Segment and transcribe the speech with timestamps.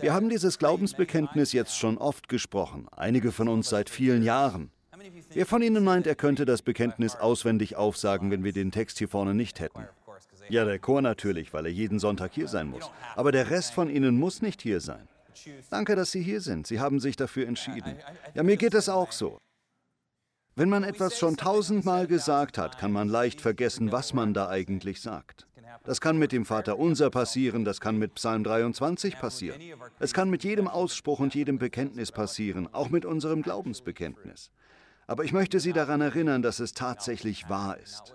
[0.00, 4.70] Wir haben dieses Glaubensbekenntnis jetzt schon oft gesprochen, einige von uns seit vielen Jahren.
[5.30, 9.08] Wer von Ihnen meint, er könnte das Bekenntnis auswendig aufsagen, wenn wir den Text hier
[9.08, 9.86] vorne nicht hätten?
[10.48, 12.90] Ja, der Chor natürlich, weil er jeden Sonntag hier sein muss.
[13.14, 15.08] Aber der Rest von Ihnen muss nicht hier sein.
[15.70, 16.66] Danke, dass Sie hier sind.
[16.66, 17.96] Sie haben sich dafür entschieden.
[18.34, 19.38] Ja, mir geht es auch so.
[20.54, 25.02] Wenn man etwas schon tausendmal gesagt hat, kann man leicht vergessen, was man da eigentlich
[25.02, 25.45] sagt.
[25.84, 29.60] Das kann mit dem Vater Unser passieren, das kann mit Psalm 23 passieren.
[29.98, 34.50] Es kann mit jedem Ausspruch und jedem Bekenntnis passieren, auch mit unserem Glaubensbekenntnis.
[35.06, 38.14] Aber ich möchte Sie daran erinnern, dass es tatsächlich wahr ist.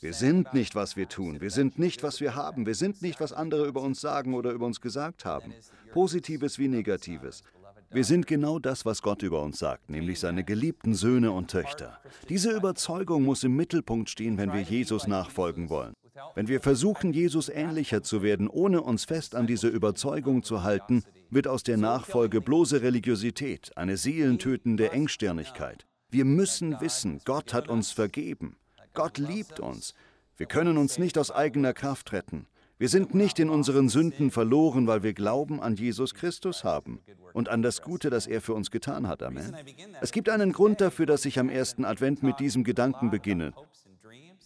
[0.00, 1.40] Wir sind nicht, was wir tun.
[1.40, 2.66] Wir sind nicht, was wir haben.
[2.66, 5.54] Wir sind nicht, was andere über uns sagen oder über uns gesagt haben.
[5.92, 7.42] Positives wie Negatives.
[7.90, 12.00] Wir sind genau das, was Gott über uns sagt, nämlich seine geliebten Söhne und Töchter.
[12.28, 15.94] Diese Überzeugung muss im Mittelpunkt stehen, wenn wir Jesus nachfolgen wollen.
[16.34, 21.02] Wenn wir versuchen, Jesus ähnlicher zu werden, ohne uns fest an diese Überzeugung zu halten,
[21.30, 25.86] wird aus der Nachfolge bloße Religiosität, eine seelentötende Engstirnigkeit.
[26.10, 28.56] Wir müssen wissen, Gott hat uns vergeben.
[28.92, 29.94] Gott liebt uns.
[30.36, 32.46] Wir können uns nicht aus eigener Kraft retten.
[32.76, 37.00] Wir sind nicht in unseren Sünden verloren, weil wir Glauben an Jesus Christus haben
[37.32, 39.22] und an das Gute, das er für uns getan hat.
[39.22, 39.56] Amen.
[40.00, 43.52] Es gibt einen Grund dafür, dass ich am ersten Advent mit diesem Gedanken beginne.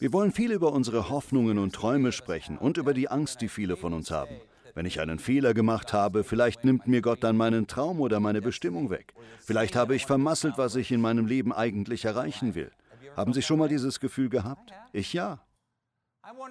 [0.01, 3.77] Wir wollen viel über unsere Hoffnungen und Träume sprechen und über die Angst, die viele
[3.77, 4.37] von uns haben.
[4.75, 8.41] Wenn ich einen Fehler gemacht habe, vielleicht nimmt mir Gott dann meinen Traum oder meine
[8.41, 9.13] Bestimmung weg.
[9.41, 12.71] Vielleicht habe ich vermasselt, was ich in meinem Leben eigentlich erreichen will.
[13.17, 14.73] Haben Sie schon mal dieses Gefühl gehabt?
[14.93, 15.41] Ich ja.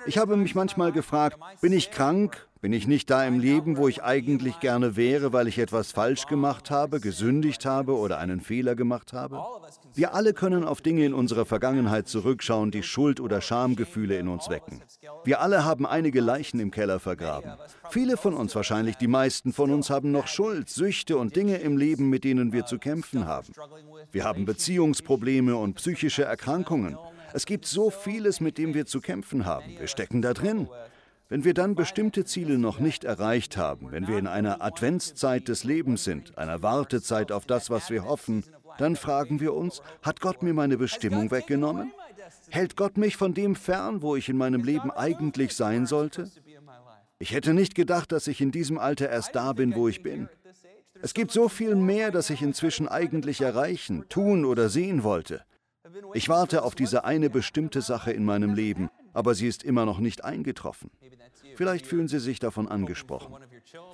[0.07, 2.46] Ich habe mich manchmal gefragt, bin ich krank?
[2.61, 6.25] Bin ich nicht da im Leben, wo ich eigentlich gerne wäre, weil ich etwas falsch
[6.25, 9.41] gemacht habe, gesündigt habe oder einen Fehler gemacht habe?
[9.93, 14.49] Wir alle können auf Dinge in unserer Vergangenheit zurückschauen, die Schuld- oder Schamgefühle in uns
[14.49, 14.81] wecken.
[15.23, 17.53] Wir alle haben einige Leichen im Keller vergraben.
[17.89, 21.77] Viele von uns, wahrscheinlich die meisten von uns, haben noch Schuld, Süchte und Dinge im
[21.77, 23.47] Leben, mit denen wir zu kämpfen haben.
[24.11, 26.97] Wir haben Beziehungsprobleme und psychische Erkrankungen.
[27.33, 29.77] Es gibt so vieles, mit dem wir zu kämpfen haben.
[29.77, 30.67] Wir stecken da drin.
[31.29, 35.65] Wenn wir dann bestimmte Ziele noch nicht erreicht haben, wenn wir in einer Adventszeit des
[35.65, 38.45] Lebens sind, einer Wartezeit auf das, was wir hoffen,
[38.77, 41.91] dann fragen wir uns, hat Gott mir meine Bestimmung weggenommen?
[42.49, 46.31] Hält Gott mich von dem fern, wo ich in meinem Leben eigentlich sein sollte?
[47.19, 50.29] Ich hätte nicht gedacht, dass ich in diesem Alter erst da bin, wo ich bin.
[51.01, 55.41] Es gibt so viel mehr, das ich inzwischen eigentlich erreichen, tun oder sehen wollte.
[56.13, 59.97] Ich warte auf diese eine bestimmte Sache in meinem Leben, aber sie ist immer noch
[59.97, 60.91] nicht eingetroffen.
[61.55, 63.33] Vielleicht fühlen Sie sich davon angesprochen.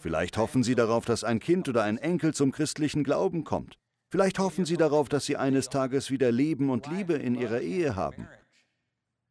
[0.02, 3.80] Vielleicht hoffen Sie darauf, dass ein Kind oder ein Enkel zum christlichen Glauben kommt.
[4.10, 7.96] Vielleicht hoffen Sie darauf, dass Sie eines Tages wieder Leben und Liebe in Ihrer Ehe
[7.96, 8.28] haben.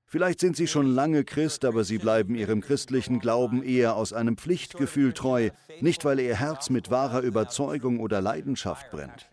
[0.07, 4.39] Vielleicht sind Sie schon lange Christ, aber Sie bleiben Ihrem christlichen Glauben eher aus einem
[4.39, 5.51] Pflichtgefühl treu,
[5.83, 9.29] nicht weil Ihr Herz mit wahrer Überzeugung oder Leidenschaft brennt.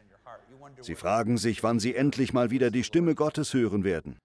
[0.81, 4.17] Sie fragen sich, wann Sie endlich mal wieder die Stimme Gottes hören werden.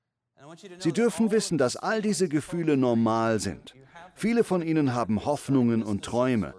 [0.79, 3.75] Sie dürfen wissen, dass all diese Gefühle normal sind.
[4.15, 6.55] Viele von ihnen haben Hoffnungen und Träume.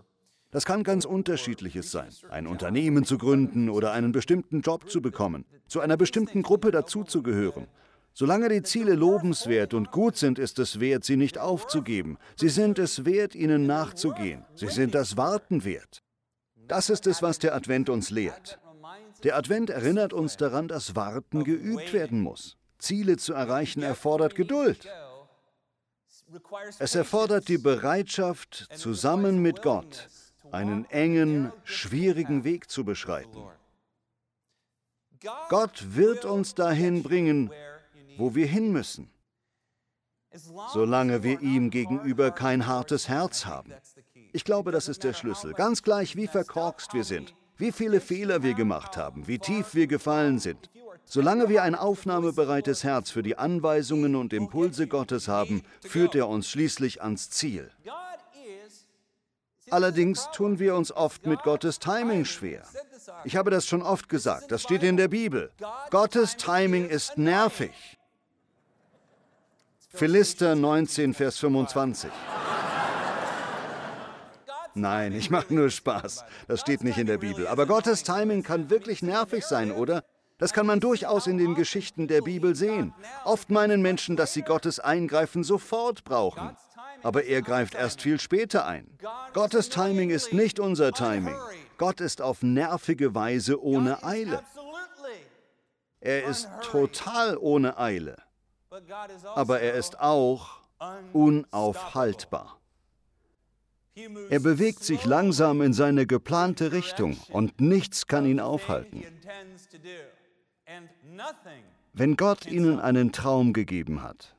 [0.52, 2.10] Das kann ganz unterschiedliches sein.
[2.30, 7.68] Ein Unternehmen zu gründen oder einen bestimmten Job zu bekommen, zu einer bestimmten Gruppe dazuzugehören.
[8.14, 12.18] Solange die Ziele lobenswert und gut sind, ist es wert, sie nicht aufzugeben.
[12.38, 14.46] Sie sind es wert, ihnen nachzugehen.
[14.56, 16.02] Sie sind das Warten wert.
[16.68, 18.58] Das ist es, was der Advent uns lehrt.
[19.24, 22.58] Der Advent erinnert uns daran, dass Warten geübt werden muss.
[22.78, 24.88] Ziele zu erreichen erfordert Geduld.
[26.80, 30.10] Es erfordert die Bereitschaft, zusammen mit Gott
[30.52, 33.44] einen engen, schwierigen Weg zu beschreiten.
[35.50, 37.52] Gott wird uns dahin bringen,
[38.18, 39.10] wo wir hin müssen,
[40.74, 43.74] solange wir ihm gegenüber kein hartes Herz haben.
[44.34, 45.54] Ich glaube, das ist der Schlüssel.
[45.54, 49.88] Ganz gleich, wie verkorkst wir sind, wie viele Fehler wir gemacht haben, wie tief wir
[49.88, 50.70] gefallen sind.
[51.06, 56.50] Solange wir ein aufnahmebereites Herz für die Anweisungen und Impulse Gottes haben, führt er uns
[56.50, 57.72] schließlich ans Ziel.
[59.70, 62.64] Allerdings tun wir uns oft mit Gottes Timing schwer.
[63.24, 65.52] Ich habe das schon oft gesagt, das steht in der Bibel.
[65.90, 67.74] Gottes Timing ist nervig.
[69.90, 72.12] Philister 19, Vers 25.
[74.74, 76.26] Nein, ich mache nur Spaß.
[76.48, 77.48] Das steht nicht in der Bibel.
[77.48, 80.04] Aber Gottes Timing kann wirklich nervig sein, oder?
[80.38, 82.94] Das kann man durchaus in den Geschichten der Bibel sehen.
[83.24, 86.58] Oft meinen Menschen, dass sie Gottes Eingreifen sofort brauchen.
[87.04, 88.98] Aber er greift erst viel später ein.
[89.34, 91.36] Gottes Timing ist nicht unser Timing.
[91.78, 94.44] Gott ist auf nervige Weise ohne Eile.
[96.02, 98.18] Er ist total ohne Eile.
[99.36, 100.62] Aber er ist auch
[101.14, 102.60] unaufhaltbar.
[104.30, 109.06] Er bewegt sich langsam in seine geplante Richtung und nichts kann ihn aufhalten.
[111.94, 114.36] Wenn Gott Ihnen einen Traum gegeben hat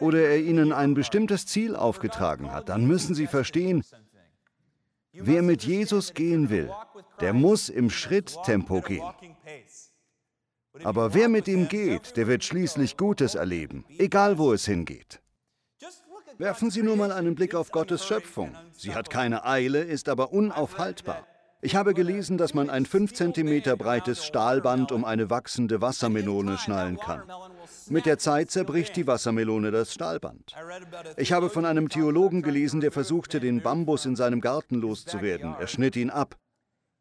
[0.00, 3.84] oder er Ihnen ein bestimmtes Ziel aufgetragen hat, dann müssen Sie verstehen,
[5.12, 6.70] wer mit Jesus gehen will,
[7.20, 9.04] der muss im Schritttempo gehen.
[10.82, 15.20] Aber wer mit ihm geht, der wird schließlich Gutes erleben, egal wo es hingeht.
[16.36, 18.56] Werfen Sie nur mal einen Blick auf Gottes Schöpfung.
[18.72, 21.24] Sie hat keine Eile, ist aber unaufhaltbar.
[21.64, 26.98] Ich habe gelesen, dass man ein 5 cm breites Stahlband um eine wachsende Wassermelone schnallen
[26.98, 27.22] kann.
[27.88, 30.54] Mit der Zeit zerbricht die Wassermelone das Stahlband.
[31.16, 35.54] Ich habe von einem Theologen gelesen, der versuchte, den Bambus in seinem Garten loszuwerden.
[35.58, 36.36] Er schnitt ihn ab.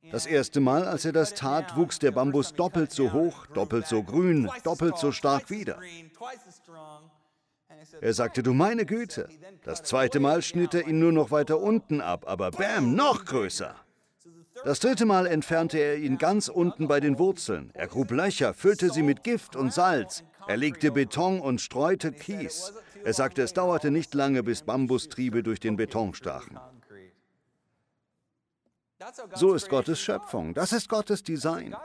[0.10, 4.02] Das erste Mal, als er das tat, wuchs der Bambus doppelt so hoch, doppelt so
[4.02, 5.78] grün, doppelt so stark wieder.
[8.00, 9.28] Er sagte, du meine Güte.
[9.66, 13.76] Das zweite Mal schnitt er ihn nur noch weiter unten ab, aber bam, noch größer.
[14.66, 17.72] Das dritte Mal entfernte er ihn ganz unten bei den Wurzeln.
[17.74, 20.24] Er grub Löcher, füllte sie mit Gift und Salz.
[20.48, 22.74] Er legte Beton und streute Kies.
[23.04, 26.58] Er sagte, es dauerte nicht lange, bis Bambustriebe durch den Beton stachen.
[29.36, 30.54] So ist Gottes Schöpfung.
[30.54, 31.76] Das ist Gottes Design.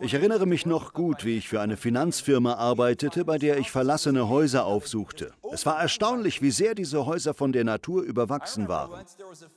[0.00, 4.28] Ich erinnere mich noch gut, wie ich für eine Finanzfirma arbeitete, bei der ich verlassene
[4.28, 5.32] Häuser aufsuchte.
[5.52, 9.04] Es war erstaunlich, wie sehr diese Häuser von der Natur überwachsen waren.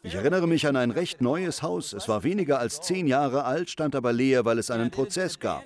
[0.02, 1.94] Ich erinnere mich an ein recht neues Haus.
[1.94, 5.64] Es war weniger als zehn Jahre alt, stand aber leer, weil es einen Prozess gab.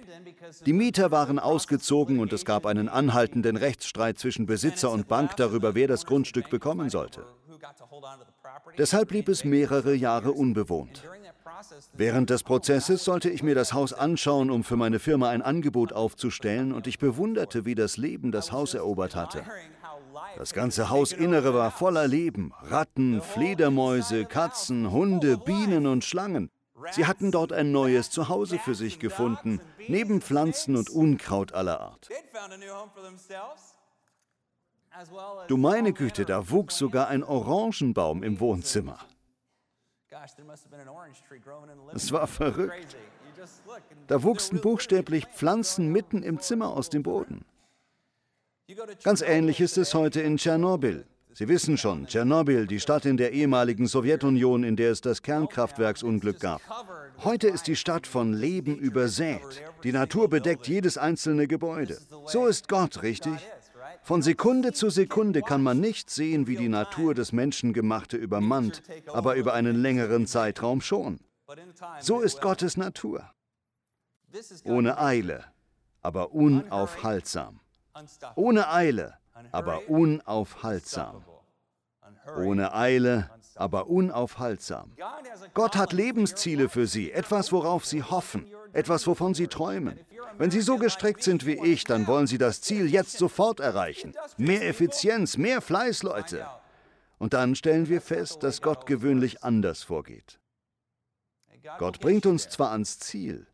[0.66, 5.74] Die Mieter waren ausgezogen und es gab einen anhaltenden Rechtsstreit zwischen Besitzer und Bank darüber,
[5.74, 7.26] wer das Grundstück bekommen sollte.
[8.78, 11.04] Deshalb blieb es mehrere Jahre unbewohnt.
[11.94, 15.94] Während des Prozesses sollte ich mir das Haus anschauen, um für meine Firma ein Angebot
[15.94, 19.44] aufzustellen, und ich bewunderte, wie das Leben das Haus erobert hatte.
[20.38, 22.54] Das ganze Hausinnere war voller Leben.
[22.64, 26.52] Ratten, Fledermäuse, Katzen, Hunde, Bienen und Schlangen.
[26.92, 32.10] Sie hatten dort ein neues Zuhause für sich gefunden, neben Pflanzen und Unkraut aller Art.
[35.48, 39.00] Du meine Güte, da wuchs sogar ein Orangenbaum im Wohnzimmer.
[41.94, 42.98] Es war verrückt.
[44.08, 47.46] Da wuchsen buchstäblich Pflanzen mitten im Zimmer aus dem Boden.
[49.04, 51.06] Ganz ähnlich ist es heute in Tschernobyl.
[51.34, 56.40] Sie wissen schon, Tschernobyl, die Stadt in der ehemaligen Sowjetunion, in der es das Kernkraftwerksunglück
[56.40, 56.62] gab.
[57.24, 59.64] Heute ist die Stadt von Leben übersät.
[59.84, 62.00] Die Natur bedeckt jedes einzelne Gebäude.
[62.26, 63.34] So ist Gott, richtig?
[64.08, 69.36] Von Sekunde zu Sekunde kann man nicht sehen, wie die Natur das Menschengemachte übermannt, aber
[69.36, 71.20] über einen längeren Zeitraum schon.
[72.00, 73.30] So ist Gottes Natur.
[74.64, 75.44] Ohne Eile,
[76.02, 77.60] aber unaufhaltsam.
[78.36, 79.18] Ohne Eile,
[79.52, 81.26] aber unaufhaltsam.
[82.38, 84.92] Ohne Eile, aber unaufhaltsam.
[85.54, 90.00] Gott hat Lebensziele für sie, etwas, worauf sie hoffen, etwas, wovon sie träumen.
[90.38, 94.14] Wenn Sie so gestrickt sind wie ich, dann wollen Sie das Ziel jetzt sofort erreichen.
[94.38, 96.46] Mehr Effizienz, mehr Fleiß, Leute.
[97.18, 100.40] Und dann stellen wir fest, dass Gott gewöhnlich anders vorgeht.
[101.80, 103.48] Gott bringt uns zwar ans Ziel,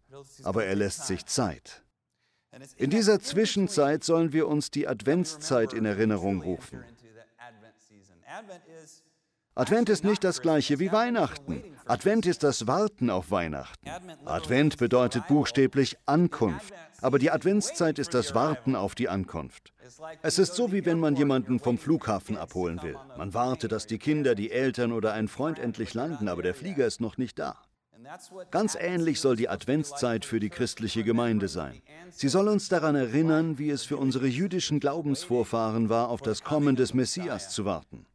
[0.44, 1.83] aber er lässt sich Zeit.
[2.77, 6.83] In dieser Zwischenzeit sollen wir uns die Adventszeit in Erinnerung rufen.
[9.55, 11.63] Advent ist nicht das gleiche wie Weihnachten.
[11.85, 13.88] Advent ist das Warten auf Weihnachten.
[14.25, 16.74] Advent bedeutet buchstäblich Ankunft.
[17.01, 19.74] Aber die Adventszeit ist das Warten auf die Ankunft.
[20.24, 22.95] Es ist so, wie wenn man jemanden vom Flughafen abholen will.
[23.17, 26.88] Man wartet, dass die Kinder, die Eltern oder ein Freund endlich landen, aber der Flieger
[26.88, 27.57] ist noch nicht da.
[28.50, 31.81] Ganz ähnlich soll die Adventszeit für die christliche Gemeinde sein.
[32.10, 36.75] Sie soll uns daran erinnern, wie es für unsere jüdischen Glaubensvorfahren war, auf das Kommen
[36.75, 38.05] des Messias zu warten.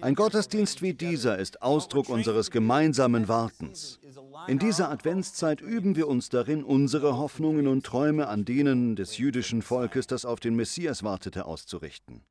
[0.00, 4.00] Ein Gottesdienst wie dieser ist Ausdruck unseres gemeinsamen Wartens.
[4.46, 9.62] In dieser Adventszeit üben wir uns darin, unsere Hoffnungen und Träume an denen des jüdischen
[9.62, 12.24] Volkes, das auf den Messias wartete, auszurichten.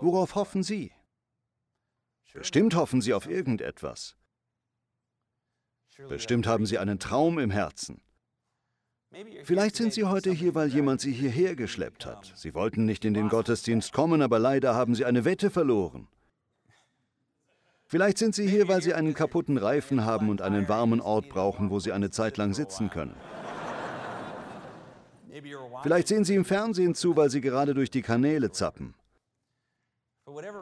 [0.00, 0.92] Worauf hoffen Sie?
[2.32, 4.16] Bestimmt hoffen Sie auf irgendetwas.
[6.08, 8.02] Bestimmt haben Sie einen Traum im Herzen.
[9.44, 12.32] Vielleicht sind Sie heute hier, weil jemand Sie hierher geschleppt hat.
[12.36, 16.08] Sie wollten nicht in den Gottesdienst kommen, aber leider haben Sie eine Wette verloren.
[17.88, 21.70] Vielleicht sind Sie hier, weil Sie einen kaputten Reifen haben und einen warmen Ort brauchen,
[21.70, 23.14] wo Sie eine Zeit lang sitzen können.
[25.82, 28.94] Vielleicht sehen Sie im Fernsehen zu, weil Sie gerade durch die Kanäle zappen.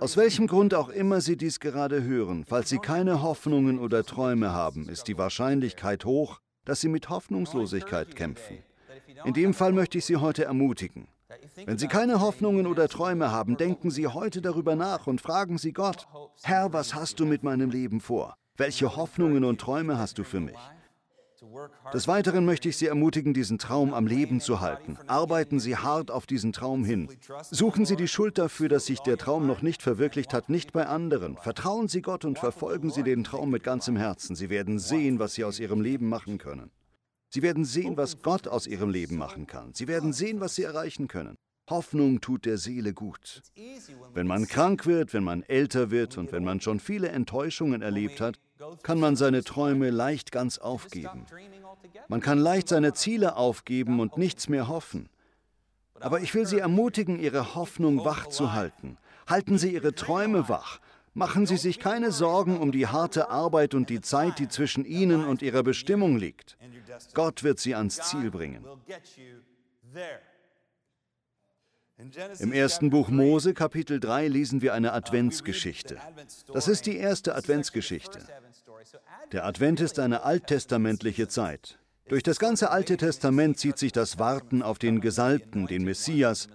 [0.00, 4.52] Aus welchem Grund auch immer Sie dies gerade hören, falls Sie keine Hoffnungen oder Träume
[4.52, 8.59] haben, ist die Wahrscheinlichkeit hoch, dass Sie mit Hoffnungslosigkeit kämpfen.
[9.25, 11.09] In dem Fall möchte ich Sie heute ermutigen.
[11.56, 15.73] Wenn Sie keine Hoffnungen oder Träume haben, denken Sie heute darüber nach und fragen Sie
[15.73, 16.06] Gott,
[16.42, 18.37] Herr, was hast du mit meinem Leben vor?
[18.56, 20.58] Welche Hoffnungen und Träume hast du für mich?
[21.92, 24.96] Des Weiteren möchte ich Sie ermutigen, diesen Traum am Leben zu halten.
[25.06, 27.08] Arbeiten Sie hart auf diesen Traum hin.
[27.50, 30.87] Suchen Sie die Schuld dafür, dass sich der Traum noch nicht verwirklicht hat, nicht bei
[30.87, 31.37] anderen.
[31.37, 34.34] Vertrauen Sie Gott und verfolgen Sie den Traum mit ganzem Herzen.
[34.34, 36.70] Sie werden sehen, was Sie aus Ihrem Leben machen können.
[37.28, 39.75] Sie werden sehen, was Gott aus Ihrem Leben machen kann.
[39.75, 41.37] Sie werden sehen, was Sie erreichen können.
[41.68, 43.42] Hoffnung tut der Seele gut.
[44.12, 48.21] Wenn man krank wird, wenn man älter wird und wenn man schon viele Enttäuschungen erlebt
[48.21, 48.38] hat,
[48.83, 51.26] kann man seine Träume leicht ganz aufgeben.
[52.09, 55.09] Man kann leicht seine Ziele aufgeben und nichts mehr hoffen.
[56.00, 58.99] Aber ich will Sie ermutigen, Ihre Hoffnung wach zu halten.
[59.26, 60.80] Halten Sie Ihre Träume wach.
[61.14, 65.25] Machen Sie sich keine Sorgen um die harte Arbeit und die Zeit, die zwischen Ihnen
[65.25, 66.59] und Ihrer Bestimmung liegt.
[67.14, 68.66] Gott wird Sie ans Ziel bringen.
[72.39, 75.99] Im ersten Buch Mose, Kapitel 3, lesen wir eine Adventsgeschichte.
[76.53, 78.19] Das ist die erste Adventsgeschichte.
[79.33, 81.79] Der Advent ist eine alttestamentliche Zeit.
[82.09, 86.49] Durch das ganze Alte Testament zieht sich das Warten auf den Gesalbten, den Messias.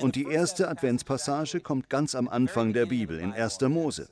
[0.00, 3.60] Und die erste Adventspassage kommt ganz am Anfang der Bibel, in 1.
[3.62, 4.08] Mose.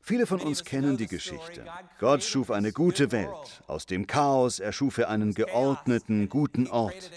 [0.00, 1.64] Viele von uns kennen die Geschichte.
[1.98, 3.62] Gott schuf eine gute Welt.
[3.66, 7.10] Aus dem Chaos erschuf er einen geordneten, guten Ort.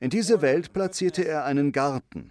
[0.00, 2.30] In diese Welt platzierte er einen Garten.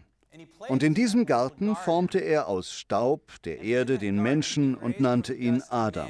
[0.67, 5.63] Und in diesem Garten formte er aus Staub der Erde den Menschen und nannte ihn
[5.69, 6.09] Adam.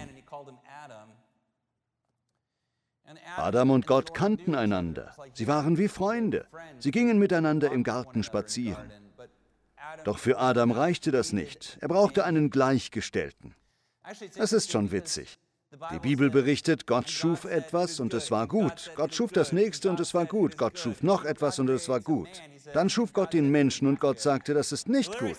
[3.36, 5.16] Adam und Gott kannten einander.
[5.34, 6.48] Sie waren wie Freunde.
[6.78, 8.92] Sie gingen miteinander im Garten spazieren.
[10.04, 11.78] Doch für Adam reichte das nicht.
[11.82, 13.56] Er brauchte einen Gleichgestellten.
[14.36, 15.40] Das ist schon witzig.
[15.94, 18.92] Die Bibel berichtet, Gott schuf etwas und es war gut.
[18.96, 20.58] Gott schuf das nächste und es war gut.
[20.58, 22.28] Gott schuf noch etwas und es war gut.
[22.74, 25.38] Dann schuf Gott den Menschen und Gott sagte, das ist nicht gut.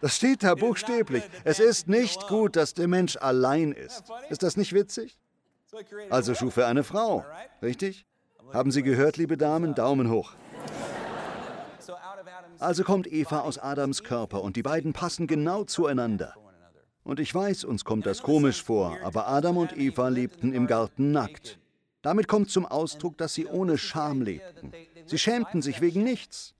[0.00, 1.24] Das steht da buchstäblich.
[1.42, 4.04] Es ist nicht gut, dass der Mensch allein ist.
[4.30, 5.18] Ist das nicht witzig?
[6.10, 7.24] Also schuf er eine Frau,
[7.60, 8.06] richtig?
[8.52, 9.74] Haben Sie gehört, liebe Damen?
[9.74, 10.34] Daumen hoch.
[12.60, 16.34] Also kommt Eva aus Adams Körper und die beiden passen genau zueinander.
[17.06, 21.12] Und ich weiß, uns kommt das komisch vor, aber Adam und Eva lebten im Garten
[21.12, 21.56] nackt.
[22.02, 24.72] Damit kommt zum Ausdruck, dass sie ohne Scham lebten.
[25.06, 26.54] Sie schämten sich wegen nichts.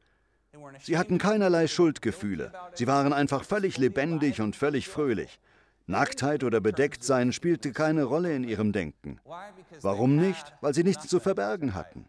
[0.80, 2.52] Sie hatten keinerlei Schuldgefühle.
[2.74, 5.40] Sie waren einfach völlig lebendig und völlig fröhlich.
[5.88, 9.20] Nacktheit oder Bedecktsein spielte keine Rolle in ihrem Denken.
[9.82, 10.52] Warum nicht?
[10.60, 12.08] Weil sie nichts zu verbergen hatten.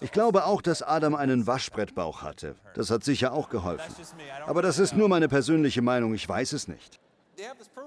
[0.00, 2.56] Ich glaube auch, dass Adam einen Waschbrettbauch hatte.
[2.74, 3.94] Das hat sicher auch geholfen.
[4.46, 6.98] Aber das ist nur meine persönliche Meinung, ich weiß es nicht.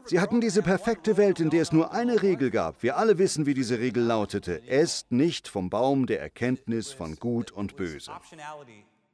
[0.06, 2.84] Sie hatten diese perfekte Welt, in der es nur eine Regel gab.
[2.84, 4.66] Wir alle wissen, wie diese Regel lautete.
[4.68, 8.12] Esst nicht vom Baum der Erkenntnis von Gut und Böse.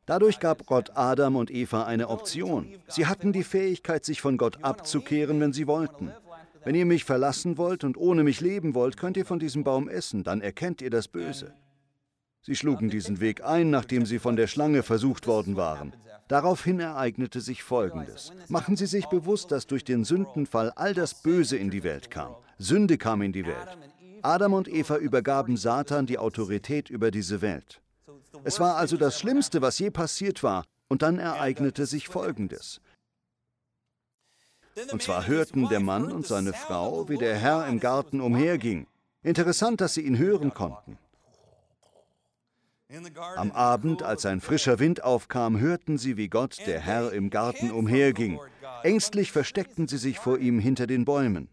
[0.06, 2.74] Dadurch gab Gott Adam und Eva eine Option.
[2.88, 6.12] Sie hatten die Fähigkeit, sich von Gott abzukehren, wenn sie wollten.
[6.64, 9.90] Wenn ihr mich verlassen wollt und ohne mich leben wollt, könnt ihr von diesem Baum
[9.90, 11.54] essen, dann erkennt ihr das Böse.
[12.48, 15.92] Sie schlugen diesen Weg ein, nachdem sie von der Schlange versucht worden waren.
[16.30, 18.32] Daraufhin ereignete sich Folgendes.
[18.48, 22.38] Machen Sie sich bewusst, dass durch den Sündenfall all das Böse in die Welt kam.
[22.58, 23.78] Sünde kam in die Welt.
[24.22, 27.82] Adam und Eva übergaben Satan die Autorität über diese Welt.
[28.46, 30.64] Es war also das Schlimmste, was je passiert war.
[30.88, 32.80] Und dann ereignete sich Folgendes.
[34.94, 38.88] Und zwar hörten der Mann und seine Frau, wie der Herr im Garten umherging.
[39.22, 40.98] Interessant, dass sie ihn hören konnten.
[43.36, 47.72] Am Abend, als ein frischer Wind aufkam, hörten sie, wie Gott, der Herr, im Garten
[47.72, 48.40] umherging.
[48.84, 51.50] Ängstlich versteckten sie sich vor ihm hinter den Bäumen.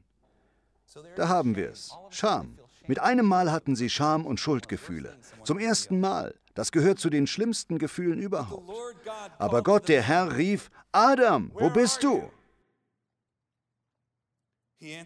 [1.16, 1.90] Da haben wir es.
[2.10, 2.58] Scham.
[2.86, 5.16] Mit einem Mal hatten sie Scham und Schuldgefühle.
[5.42, 6.34] Zum ersten Mal.
[6.54, 8.70] Das gehört zu den schlimmsten Gefühlen überhaupt.
[9.38, 12.30] Aber Gott, der Herr, rief, Adam, wo bist du?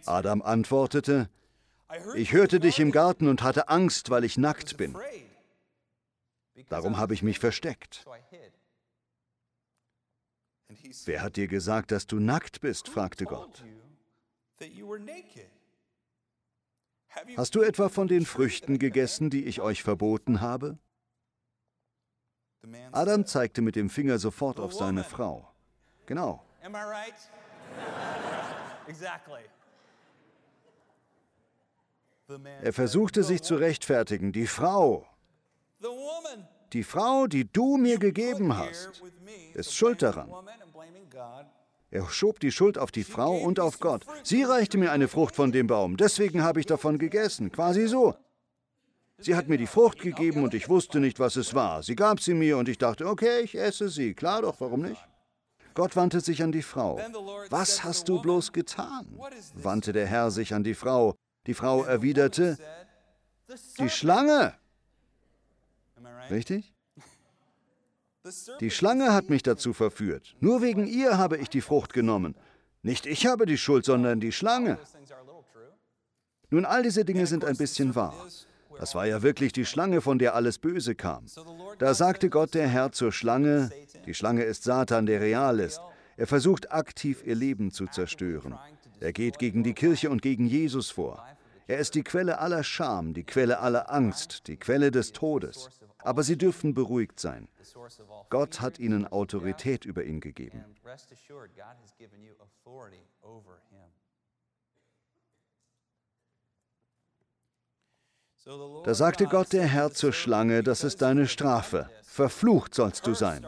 [0.05, 1.31] Adam antwortete,
[2.15, 4.95] ich hörte dich im Garten und hatte Angst, weil ich nackt bin.
[6.69, 8.05] Darum habe ich mich versteckt.
[11.05, 12.89] Wer hat dir gesagt, dass du nackt bist?
[12.89, 13.65] fragte Gott.
[17.37, 20.79] Hast du etwa von den Früchten gegessen, die ich euch verboten habe?
[22.93, 25.49] Adam zeigte mit dem Finger sofort auf seine Frau.
[26.07, 26.45] Genau.
[32.61, 34.33] Er versuchte sich zu rechtfertigen.
[34.33, 35.07] Die Frau,
[36.73, 39.03] die Frau, die du mir gegeben hast,
[39.55, 40.31] ist schuld daran.
[41.91, 44.05] Er schob die Schuld auf die Frau und auf Gott.
[44.23, 48.15] Sie reichte mir eine Frucht von dem Baum, deswegen habe ich davon gegessen, quasi so.
[49.21, 51.83] Sie hat mir die Frucht gegeben und ich wusste nicht, was es war.
[51.83, 54.15] Sie gab sie mir und ich dachte, okay, ich esse sie.
[54.15, 55.03] Klar doch, warum nicht?
[55.75, 57.01] Gott wandte sich an die Frau.
[57.51, 59.19] Was hast du bloß getan?
[59.55, 61.15] wandte der Herr sich an die Frau.
[61.47, 62.59] Die Frau erwiderte,
[63.79, 64.55] die Schlange.
[66.31, 66.75] Richtig?
[68.61, 70.37] Die Schlange hat mich dazu verführt.
[70.41, 72.35] Nur wegen ihr habe ich die Frucht genommen.
[72.83, 74.79] Nicht ich habe die Schuld, sondern die Schlange.
[76.51, 78.15] Nun, all diese Dinge sind ein bisschen wahr.
[78.79, 81.27] Das war ja wirklich die Schlange, von der alles Böse kam.
[81.79, 83.71] Da sagte Gott der Herr zur Schlange,
[84.07, 85.81] die Schlange ist Satan, der real ist.
[86.17, 88.59] Er versucht aktiv ihr Leben zu zerstören.
[89.01, 91.25] Er geht gegen die Kirche und gegen Jesus vor.
[91.67, 95.69] Er ist die Quelle aller Scham, die Quelle aller Angst, die Quelle des Todes.
[95.99, 97.49] Aber sie dürfen beruhigt sein.
[98.31, 100.65] Gott hat ihnen Autorität über ihn gegeben.
[108.85, 111.91] Da sagte Gott der Herr zur Schlange, das ist deine Strafe.
[112.03, 113.47] Verflucht sollst du sein,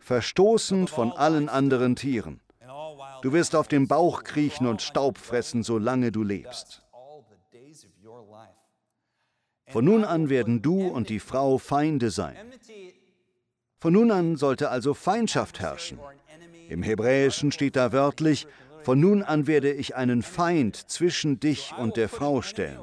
[0.00, 2.40] verstoßen von allen anderen Tieren.
[3.22, 6.82] Du wirst auf dem Bauch kriechen und Staub fressen, solange du lebst.
[9.70, 12.36] Von nun an werden du und die Frau Feinde sein.
[13.78, 15.98] Von nun an sollte also Feindschaft herrschen.
[16.68, 18.46] Im Hebräischen steht da wörtlich,
[18.82, 22.80] von nun an werde ich einen Feind zwischen dich und der Frau stellen.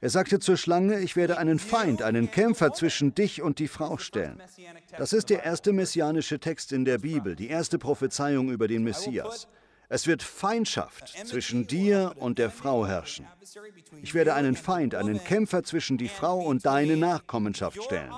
[0.00, 3.96] Er sagte zur Schlange, ich werde einen Feind, einen Kämpfer zwischen dich und die Frau
[3.96, 4.42] stellen.
[4.98, 9.48] Das ist der erste messianische Text in der Bibel, die erste Prophezeiung über den Messias.
[9.88, 13.26] Es wird Feindschaft zwischen dir und der Frau herrschen.
[14.02, 18.12] Ich werde einen Feind, einen Kämpfer zwischen die Frau und deine Nachkommenschaft stellen.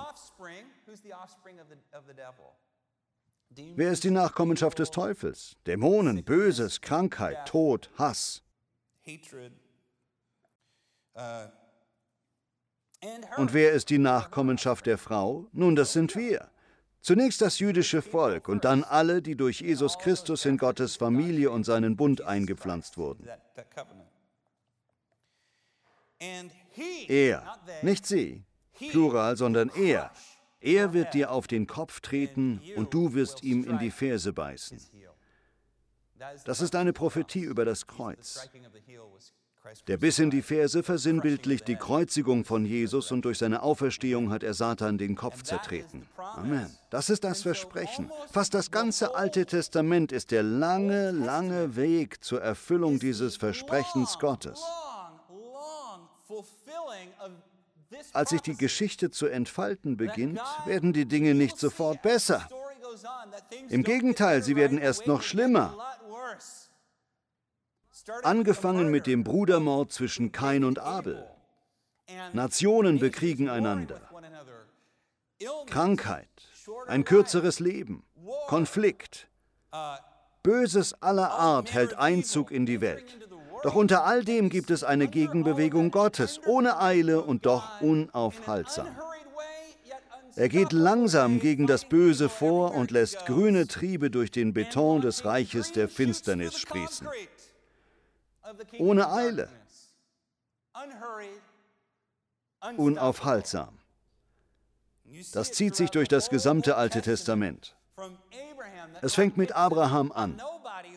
[3.75, 5.57] Wer ist die Nachkommenschaft des Teufels?
[5.67, 8.43] Dämonen, Böses, Krankheit, Tod, Hass.
[13.37, 15.47] Und wer ist die Nachkommenschaft der Frau?
[15.53, 16.51] Nun, das sind wir.
[17.07, 21.63] Zunächst das jüdische Volk und dann alle, die durch Jesus Christus in Gottes Familie und
[21.63, 23.29] seinen Bund eingepflanzt wurden.
[27.07, 28.43] Er, nicht sie,
[28.91, 30.11] Plural, sondern er.
[30.59, 34.81] Er wird dir auf den Kopf treten und du wirst ihm in die Ferse beißen.
[36.45, 38.51] Das ist eine Prophetie über das Kreuz.
[39.89, 44.43] Der Biss in die Ferse versinnbildlicht die Kreuzigung von Jesus und durch seine Auferstehung hat
[44.43, 46.07] er Satan den Kopf zertreten.
[46.17, 46.71] Amen.
[46.91, 48.11] Das ist das Versprechen.
[48.31, 54.63] Fast das ganze Alte Testament ist der lange, lange Weg zur Erfüllung dieses Versprechens Gottes.
[58.13, 62.49] Als sich die Geschichte zu entfalten beginnt, werden die Dinge nicht sofort besser.
[63.69, 65.77] Im Gegenteil, sie werden erst noch schlimmer.
[68.23, 71.25] Angefangen mit dem Brudermord zwischen Kain und Abel.
[72.33, 74.01] Nationen bekriegen einander.
[75.67, 76.29] Krankheit,
[76.87, 78.05] ein kürzeres Leben,
[78.47, 79.29] Konflikt.
[80.43, 83.19] Böses aller Art hält Einzug in die Welt.
[83.65, 88.97] Doch unter all dem gibt es eine Gegenbewegung Gottes, ohne Eile und doch unaufhaltsam.
[90.37, 95.25] Er geht langsam gegen das Böse vor und lässt grüne Triebe durch den Beton des
[95.25, 97.09] Reiches der Finsternis sprießen
[98.79, 99.49] ohne Eile,
[102.77, 103.79] unaufhaltsam.
[105.33, 107.77] Das zieht sich durch das gesamte Alte Testament.
[109.03, 110.41] Es fängt mit Abraham an.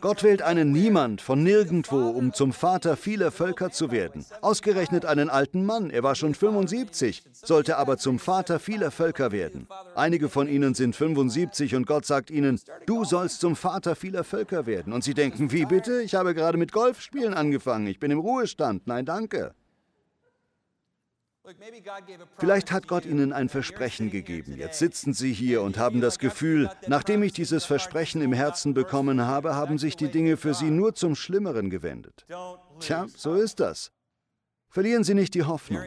[0.00, 4.24] Gott wählt einen Niemand von nirgendwo, um zum Vater vieler Völker zu werden.
[4.40, 9.66] Ausgerechnet einen alten Mann, er war schon 75, sollte aber zum Vater vieler Völker werden.
[9.94, 14.66] Einige von ihnen sind 75 und Gott sagt ihnen, du sollst zum Vater vieler Völker
[14.66, 14.92] werden.
[14.92, 16.00] Und sie denken, wie bitte?
[16.02, 18.86] Ich habe gerade mit Golfspielen angefangen, ich bin im Ruhestand.
[18.86, 19.54] Nein, danke.
[22.38, 24.56] Vielleicht hat Gott Ihnen ein Versprechen gegeben.
[24.56, 29.26] Jetzt sitzen Sie hier und haben das Gefühl, nachdem ich dieses Versprechen im Herzen bekommen
[29.26, 32.26] habe, haben sich die Dinge für Sie nur zum Schlimmeren gewendet.
[32.80, 33.92] Tja, so ist das.
[34.68, 35.82] Verlieren Sie nicht die Hoffnung.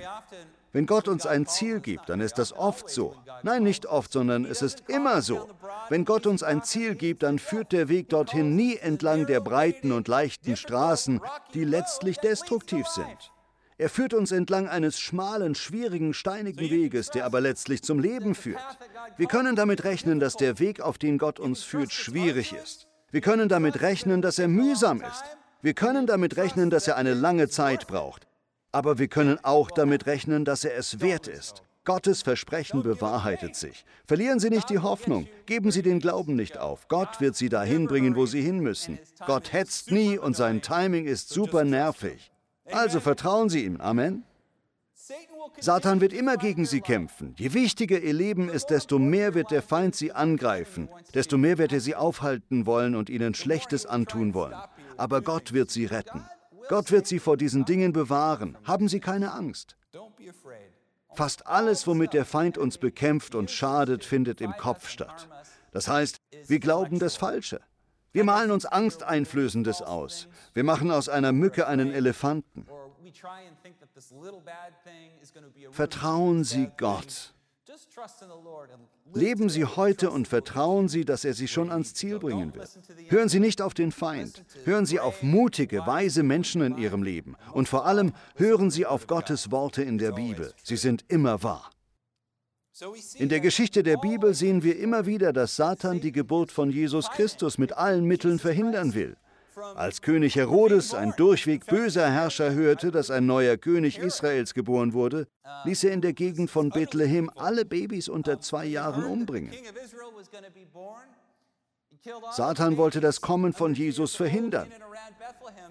[0.73, 3.15] Wenn Gott uns ein Ziel gibt, dann ist das oft so.
[3.43, 5.47] Nein, nicht oft, sondern es ist immer so.
[5.89, 9.91] Wenn Gott uns ein Ziel gibt, dann führt der Weg dorthin nie entlang der breiten
[9.91, 11.21] und leichten Straßen,
[11.54, 13.32] die letztlich destruktiv sind.
[13.83, 18.61] Er führt uns entlang eines schmalen, schwierigen, steinigen Weges, der aber letztlich zum Leben führt.
[19.17, 22.87] Wir können damit rechnen, dass der Weg, auf den Gott uns führt, schwierig ist.
[23.11, 25.25] Wir können damit rechnen, dass er mühsam ist.
[25.61, 28.25] Wir können damit rechnen, dass er eine lange Zeit braucht.
[28.71, 31.61] Aber wir können auch damit rechnen, dass er es wert ist.
[31.83, 33.83] Gottes Versprechen bewahrheitet sich.
[34.07, 36.87] Verlieren Sie nicht die Hoffnung, geben Sie den Glauben nicht auf.
[36.87, 38.97] Gott wird Sie dahin bringen, wo Sie hin müssen.
[39.27, 42.32] Gott hetzt nie und sein Timing ist super nervig.
[42.71, 43.80] Also vertrauen Sie ihm.
[43.82, 44.23] Amen.
[45.60, 47.36] Satan wird immer gegen sie kämpfen.
[47.38, 51.73] Je wichtiger ihr Leben ist, desto mehr wird der Feind sie angreifen, desto mehr wird
[51.73, 54.56] er sie aufhalten wollen und ihnen Schlechtes antun wollen.
[54.95, 56.26] Aber Gott wird sie retten.
[56.69, 58.58] Gott wird sie vor diesen Dingen bewahren.
[58.63, 59.76] Haben Sie keine Angst.
[61.13, 65.28] Fast alles, womit der Feind uns bekämpft und schadet, findet im Kopf statt.
[65.71, 67.60] Das heißt, wir glauben das Falsche.
[68.13, 70.28] Wir malen uns Angsteinflößendes aus.
[70.54, 72.67] Wir machen aus einer Mücke einen Elefanten.
[75.71, 77.34] Vertrauen Sie Gott.
[79.13, 82.69] Leben Sie heute und vertrauen Sie, dass er Sie schon ans Ziel bringen wird.
[83.08, 84.43] Hören Sie nicht auf den Feind.
[84.65, 87.36] Hören Sie auf mutige, weise Menschen in Ihrem Leben.
[87.52, 90.54] Und vor allem hören Sie auf Gottes Worte in der Bibel.
[90.63, 91.72] Sie sind immer wahr.
[93.17, 97.09] In der Geschichte der Bibel sehen wir immer wieder, dass Satan die Geburt von Jesus
[97.12, 99.15] Christus mit allen Mitteln verhindern will.
[99.75, 105.27] Als König Herodes, ein durchweg böser Herrscher, hörte, dass ein neuer König Israels geboren wurde,
[105.65, 109.51] ließ er in der Gegend von Bethlehem alle Babys unter zwei Jahren umbringen.
[112.31, 114.67] Satan wollte das Kommen von Jesus verhindern.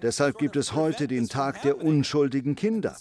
[0.01, 2.97] Deshalb gibt es heute den Tag der unschuldigen Kinder.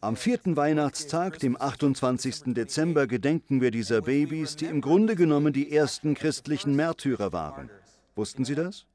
[0.00, 2.54] Am vierten Weihnachtstag, dem 28.
[2.54, 7.70] Dezember, gedenken wir dieser Babys, die im Grunde genommen die ersten christlichen Märtyrer waren.
[8.14, 8.86] Wussten Sie das?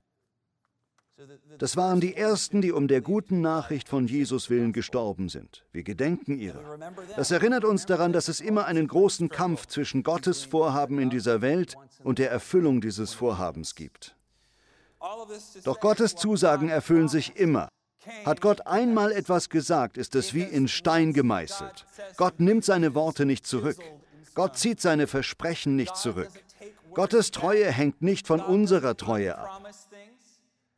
[1.58, 5.63] Das waren die Ersten, die um der guten Nachricht von Jesus willen gestorben sind.
[5.71, 6.78] Wir gedenken ihrer.
[7.15, 11.41] Das erinnert uns daran, dass es immer einen großen Kampf zwischen Gottes Vorhaben in dieser
[11.41, 14.15] Welt und der Erfüllung dieses Vorhabens gibt.
[15.63, 17.69] Doch Gottes Zusagen erfüllen sich immer.
[18.25, 21.86] Hat Gott einmal etwas gesagt, ist es wie in Stein gemeißelt.
[22.17, 23.78] Gott nimmt seine Worte nicht zurück.
[24.34, 26.30] Gott zieht seine Versprechen nicht zurück.
[26.93, 29.64] Gottes Treue hängt nicht von unserer Treue ab.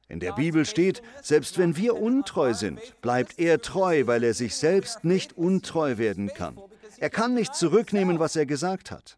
[0.10, 4.56] In der Bibel steht, selbst wenn wir untreu sind, bleibt er treu, weil er sich
[4.56, 6.58] selbst nicht untreu werden kann.
[7.00, 9.18] Er kann nicht zurücknehmen, was er gesagt hat.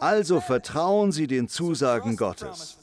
[0.00, 2.78] Also vertrauen Sie den Zusagen Gottes.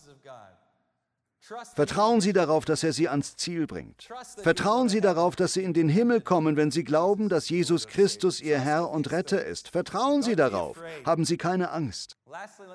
[1.75, 4.07] Vertrauen Sie darauf, dass er Sie ans Ziel bringt.
[4.37, 8.41] Vertrauen Sie darauf, dass Sie in den Himmel kommen, wenn Sie glauben, dass Jesus Christus
[8.41, 9.69] Ihr Herr und Retter ist.
[9.69, 10.77] Vertrauen Sie darauf.
[11.05, 12.17] Haben Sie keine Angst.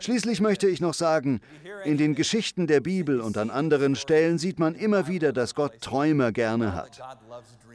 [0.01, 1.41] Schließlich möchte ich noch sagen,
[1.85, 5.81] in den Geschichten der Bibel und an anderen Stellen sieht man immer wieder, dass Gott
[5.81, 7.01] Träumer gerne hat.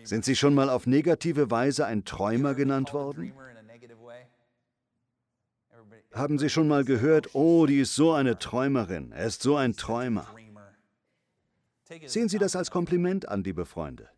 [0.03, 3.33] Sind Sie schon mal auf negative Weise ein Träumer genannt worden?
[6.13, 9.77] Haben Sie schon mal gehört, oh, die ist so eine Träumerin, er ist so ein
[9.77, 10.27] Träumer?
[12.05, 14.09] Sehen Sie das als Kompliment an, liebe Freunde.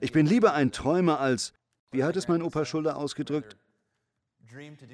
[0.00, 1.52] Ich bin lieber ein Träumer als,
[1.90, 3.56] wie hat es mein Opa Schuller ausgedrückt?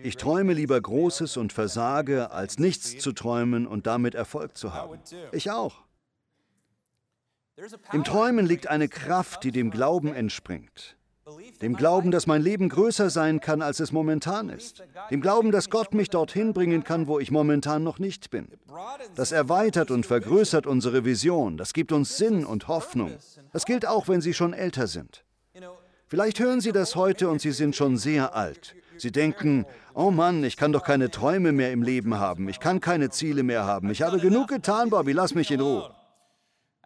[0.03, 4.99] Ich träume lieber Großes und versage, als nichts zu träumen und damit Erfolg zu haben.
[5.33, 5.85] Ich auch.
[7.93, 10.97] Im Träumen liegt eine Kraft, die dem Glauben entspringt.
[11.61, 14.83] Dem Glauben, dass mein Leben größer sein kann, als es momentan ist.
[15.11, 18.49] Dem Glauben, dass Gott mich dorthin bringen kann, wo ich momentan noch nicht bin.
[19.15, 21.57] Das erweitert und vergrößert unsere Vision.
[21.57, 23.13] Das gibt uns Sinn und Hoffnung.
[23.53, 25.25] Das gilt auch, wenn Sie schon älter sind.
[26.09, 28.75] Vielleicht hören Sie das heute und Sie sind schon sehr alt.
[28.99, 29.65] Sie denken,
[29.95, 32.49] oh Mann, ich kann doch keine Träume mehr im Leben haben.
[32.49, 33.91] Ich kann keine Ziele mehr haben.
[33.91, 35.91] Ich habe genug getan, Bobby, lass mich in Ruhe.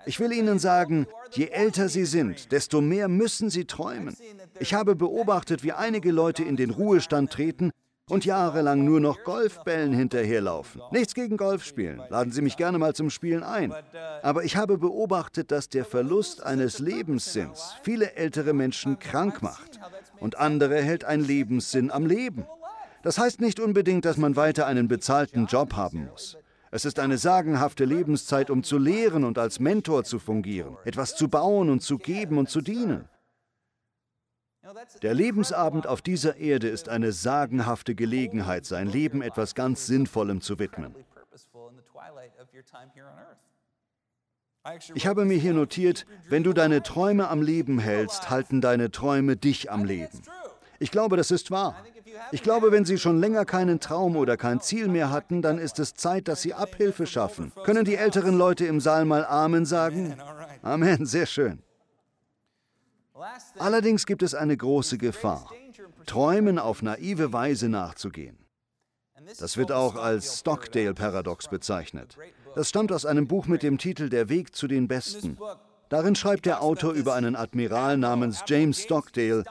[0.07, 4.17] Ich will Ihnen sagen, je älter Sie sind, desto mehr müssen Sie träumen.
[4.61, 7.73] Ich habe beobachtet, wie einige Leute in den Ruhestand treten
[8.09, 10.81] und jahrelang nur noch Golfbällen hinterherlaufen.
[10.93, 13.75] Nichts gegen Golfspielen, laden Sie mich gerne mal zum Spielen ein.
[14.23, 19.81] Aber ich habe beobachtet, dass der Verlust eines Lebenssinns viele ältere Menschen krank macht
[20.21, 22.47] und andere hält ein Lebenssinn am Leben.
[23.03, 26.39] Das heißt nicht unbedingt, dass man weiter einen bezahlten Job haben muss.
[26.71, 31.29] Es ist eine sagenhafte Lebenszeit, um zu lehren und als Mentor zu fungieren, etwas zu
[31.29, 33.09] bauen und zu geben und zu dienen.
[35.03, 40.59] Der Lebensabend auf dieser Erde ist eine sagenhafte Gelegenheit, sein Leben etwas ganz Sinnvollem zu
[40.59, 40.95] widmen.
[44.95, 49.37] Ich habe mir hier notiert, wenn du deine Träume am Leben hältst, halten deine Träume
[49.37, 50.23] dich am Leben.
[50.79, 51.77] Ich glaube, das ist wahr.
[52.33, 55.79] Ich glaube, wenn Sie schon länger keinen Traum oder kein Ziel mehr hatten, dann ist
[55.79, 57.53] es Zeit, dass Sie Abhilfe schaffen.
[57.65, 60.17] Können die älteren Leute im Saal mal Amen sagen?
[60.63, 61.63] Amen, sehr schön.
[63.59, 65.51] Allerdings gibt es eine große Gefahr,
[66.07, 68.39] Träumen auf naive Weise nachzugehen.
[69.41, 72.17] Das wird auch als Stockdale-Paradox bezeichnet.
[72.55, 75.37] Das stammt aus einem Buch mit dem Titel Der Weg zu den Besten.
[75.89, 79.45] Darin schreibt der Autor über einen Admiral namens James Stockdale,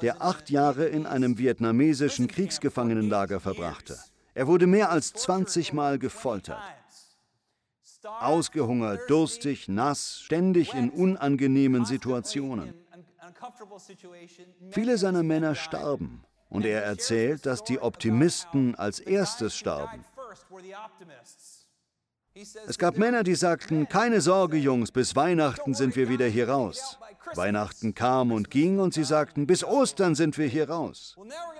[0.00, 3.98] der acht Jahre in einem vietnamesischen Kriegsgefangenenlager verbrachte.
[4.34, 6.62] Er wurde mehr als 20 Mal gefoltert.
[8.20, 12.74] Ausgehungert, durstig, nass, ständig in unangenehmen Situationen.
[14.70, 20.04] Viele seiner Männer starben und er erzählt, dass die Optimisten als erstes starben.
[22.34, 26.98] Es gab Männer, die sagten, keine Sorge Jungs, bis Weihnachten sind wir wieder hier raus.
[27.34, 31.16] Weihnachten kam und ging und sie sagten, bis Ostern sind wir hier raus.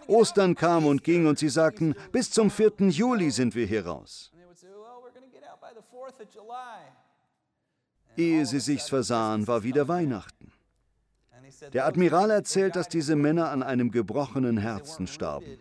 [0.06, 2.88] Ostern kam und ging und sie sagten, bis zum 4.
[2.88, 4.32] Juli sind wir hier raus.
[8.16, 10.52] Ehe sie sich's versahen, war wieder Weihnachten.
[11.74, 15.58] Der Admiral erzählt, dass diese Männer an einem gebrochenen Herzen starben,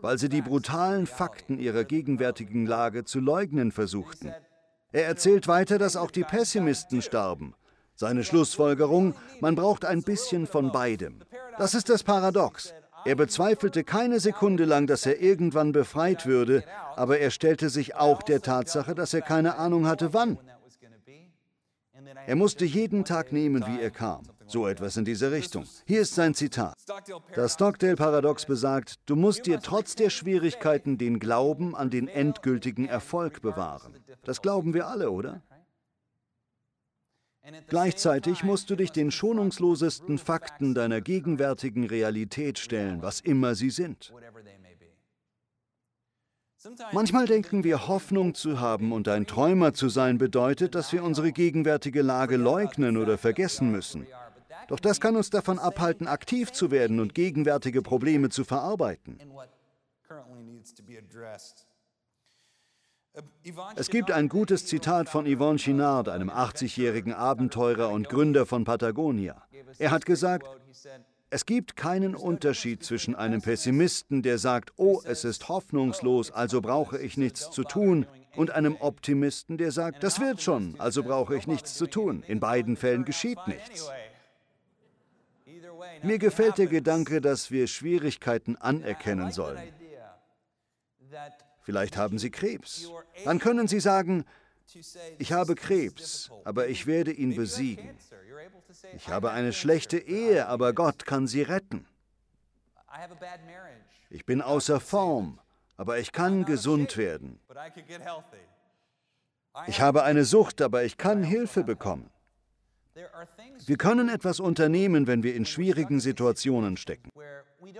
[0.00, 4.32] weil sie die brutalen Fakten ihrer gegenwärtigen Lage zu leugnen versuchten.
[4.92, 7.54] Er erzählt weiter, dass auch die Pessimisten starben.
[7.94, 11.20] Seine Schlussfolgerung, man braucht ein bisschen von beidem.
[11.58, 12.74] Das ist das Paradox.
[13.04, 16.62] Er bezweifelte keine Sekunde lang, dass er irgendwann befreit würde,
[16.94, 20.38] aber er stellte sich auch der Tatsache, dass er keine Ahnung hatte, wann.
[22.26, 24.22] Er musste jeden Tag nehmen, wie er kam.
[24.46, 25.64] So etwas in diese Richtung.
[25.86, 26.74] Hier ist sein Zitat.
[27.34, 33.42] Das Stockdale-Paradox besagt, du musst dir trotz der Schwierigkeiten den Glauben an den endgültigen Erfolg
[33.42, 33.94] bewahren.
[34.24, 35.42] Das glauben wir alle, oder?
[37.66, 44.12] Gleichzeitig musst du dich den schonungslosesten Fakten deiner gegenwärtigen Realität stellen, was immer sie sind.
[46.92, 51.32] Manchmal denken wir, Hoffnung zu haben und ein Träumer zu sein bedeutet, dass wir unsere
[51.32, 54.06] gegenwärtige Lage leugnen oder vergessen müssen.
[54.72, 59.18] Doch das kann uns davon abhalten, aktiv zu werden und gegenwärtige Probleme zu verarbeiten.
[63.76, 69.42] Es gibt ein gutes Zitat von Yvonne Chinard, einem 80-jährigen Abenteurer und Gründer von Patagonia.
[69.76, 70.46] Er hat gesagt,
[71.28, 76.98] es gibt keinen Unterschied zwischen einem Pessimisten, der sagt, oh, es ist hoffnungslos, also brauche
[76.98, 78.06] ich nichts zu tun,
[78.36, 82.22] und einem Optimisten, der sagt, das wird schon, also brauche ich nichts zu tun.
[82.26, 83.90] In beiden Fällen geschieht nichts.
[86.02, 89.72] Mir gefällt der Gedanke, dass wir Schwierigkeiten anerkennen sollen.
[91.62, 92.88] Vielleicht haben Sie Krebs.
[93.24, 94.24] Dann können Sie sagen,
[95.18, 97.90] ich habe Krebs, aber ich werde ihn besiegen.
[98.94, 101.86] Ich habe eine schlechte Ehe, aber Gott kann sie retten.
[104.10, 105.40] Ich bin außer Form,
[105.76, 107.40] aber ich kann gesund werden.
[109.66, 112.10] Ich habe eine Sucht, aber ich kann Hilfe bekommen.
[113.66, 117.10] Wir können etwas unternehmen, wenn wir in schwierigen Situationen stecken.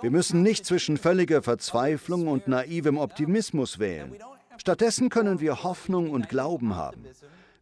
[0.00, 4.16] Wir müssen nicht zwischen völliger Verzweiflung und naivem Optimismus wählen.
[4.56, 7.04] Stattdessen können wir Hoffnung und Glauben haben.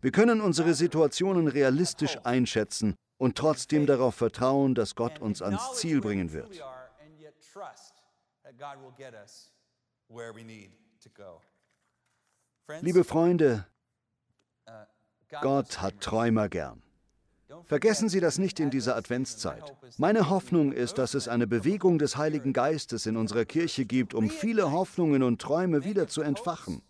[0.00, 6.00] Wir können unsere Situationen realistisch einschätzen und trotzdem darauf vertrauen, dass Gott uns ans Ziel
[6.00, 6.62] bringen wird.
[12.80, 13.66] Liebe Freunde,
[15.40, 16.82] Gott hat Träumer gern.
[17.64, 19.74] Vergessen Sie das nicht in dieser Adventszeit.
[19.98, 24.30] Meine Hoffnung ist, dass es eine Bewegung des Heiligen Geistes in unserer Kirche gibt, um
[24.30, 26.82] viele Hoffnungen und Träume wieder zu entfachen.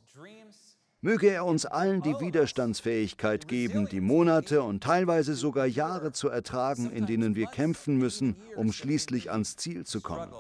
[1.03, 6.91] Möge er uns allen die Widerstandsfähigkeit geben, die Monate und teilweise sogar Jahre zu ertragen,
[6.91, 10.31] in denen wir kämpfen müssen, um schließlich ans Ziel zu kommen.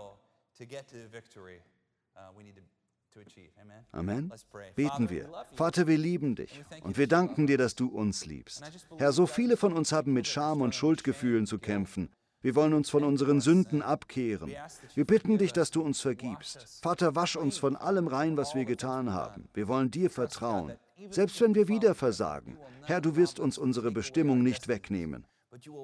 [3.92, 4.32] Amen.
[4.74, 5.30] Beten wir.
[5.54, 8.62] Vater, wir lieben dich und wir danken dir, dass du uns liebst.
[8.98, 12.10] Herr, so viele von uns haben mit Scham und Schuldgefühlen zu kämpfen.
[12.42, 14.52] Wir wollen uns von unseren Sünden abkehren.
[14.94, 16.80] Wir bitten dich, dass du uns vergibst.
[16.82, 19.48] Vater, wasch uns von allem rein, was wir getan haben.
[19.52, 20.72] Wir wollen dir vertrauen.
[21.10, 22.58] Selbst wenn wir wieder versagen.
[22.82, 25.26] Herr, du wirst uns unsere Bestimmung nicht wegnehmen.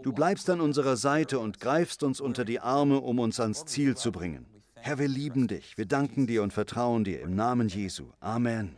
[0.03, 3.97] Du bleibst an unserer Seite und greifst uns unter die Arme, um uns ans Ziel
[3.97, 4.47] zu bringen.
[4.87, 8.05] Herr, wir lieben dich, wir danken dir und vertrauen dir im Namen Jesu.
[8.21, 8.77] Amen.